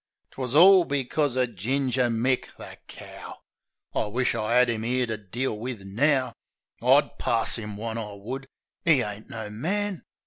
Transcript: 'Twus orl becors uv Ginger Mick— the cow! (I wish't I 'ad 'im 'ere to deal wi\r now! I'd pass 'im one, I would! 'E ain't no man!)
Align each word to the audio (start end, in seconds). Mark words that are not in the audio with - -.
'Twus 0.31 0.55
orl 0.55 0.83
becors 0.83 1.35
uv 1.35 1.53
Ginger 1.53 2.09
Mick— 2.09 2.55
the 2.57 2.75
cow! 2.87 3.37
(I 3.93 4.07
wish't 4.07 4.33
I 4.33 4.55
'ad 4.55 4.67
'im 4.67 4.83
'ere 4.83 5.05
to 5.05 5.15
deal 5.15 5.55
wi\r 5.55 5.85
now! 5.85 6.33
I'd 6.81 7.19
pass 7.19 7.59
'im 7.59 7.77
one, 7.77 7.99
I 7.99 8.13
would! 8.13 8.47
'E 8.87 9.03
ain't 9.03 9.29
no 9.29 9.51
man!) 9.51 10.01